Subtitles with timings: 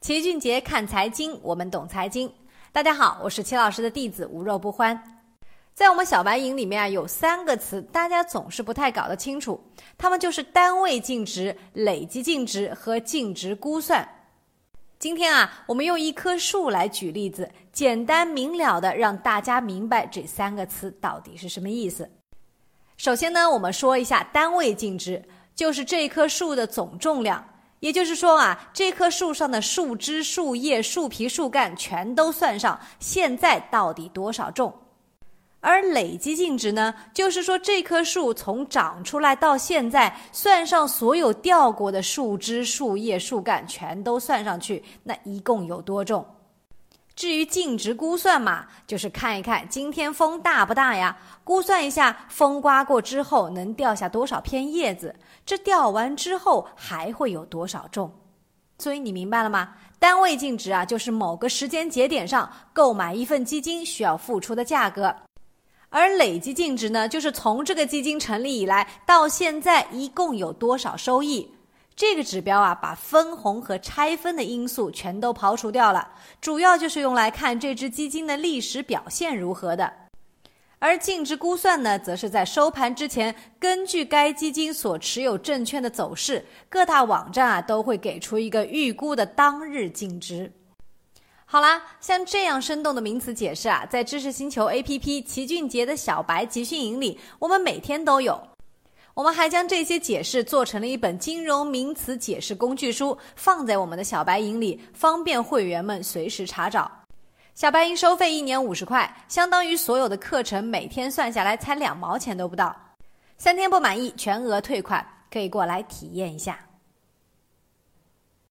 [0.00, 2.32] 齐俊杰看财经，我们懂财经。
[2.72, 4.98] 大家好，我是齐老师的弟子无肉不欢。
[5.74, 9.62] 在我们小白营里面啊，有三个词，大家总是不太搞得清楚，
[9.98, 14.08] 它们就是单位净值、累积净值和净值估算。
[14.98, 22.10] 今天啊，我们用一棵树来举例子，简单明了的让大家明白这三个词到底是什么意思。
[22.96, 25.22] 首先呢，我们说一下单位净值，
[25.54, 27.46] 就是这棵树的总重量。
[27.80, 34.72] 也就是说啊，这棵树上的树枝、树叶、树皮、树干全都算上，现在到底多少重？
[35.62, 46.24] 而累积净值呢，就是说这棵树从长出来到现在，算上所有掉过的树枝、树叶、树干，全都算上去，那一共有多重？
[47.14, 55.14] 至于净值估算嘛，就是看一看今天风大不大呀，估算一下风刮过之后能掉下多少片叶子，
[55.44, 58.10] 这掉完之后还会有多少重。
[58.78, 59.74] 所以你明白了吗？
[59.98, 65.14] 单位净值啊，就是某个时间节点上购买一份基金需要付出的价格，
[65.90, 71.54] 而累计净值呢，就是从这个基金成立以来到现在一共有多少收益。
[72.00, 76.08] 这个指标啊，把分红和拆分的因素全都刨除掉了，
[76.40, 79.92] 主要就是用来看这只基金的历史表现如何的。
[80.78, 90.50] 而净值估算呢，则是在收盘之前，根据该基金所持有证券的走势，各大网站啊都会给出一个预估的当日净值。
[91.44, 98.49] 好啦，像这样生动的名词解释啊，在知识星球 APP 齐俊杰的小白集训营里，我们每天都有。
[99.14, 106.90] 我们还将这些解释做成了一本金融名词解释工具书，放在我们的小白营里，方便会员们随时查找。
[107.54, 112.74] 小白营收费一年五十块，相当于所有的课程每天算下来才两毛钱都不到。
[113.36, 116.58] 三天不满意全额退款，可以过来体验一下。